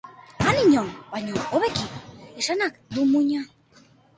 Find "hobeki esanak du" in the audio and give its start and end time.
1.57-3.07